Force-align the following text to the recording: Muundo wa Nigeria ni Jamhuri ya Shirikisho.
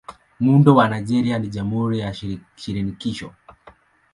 Muundo 0.39 0.75
wa 0.75 0.87
Nigeria 0.89 1.39
ni 1.39 1.47
Jamhuri 1.47 1.99
ya 1.99 2.13
Shirikisho. 2.55 3.33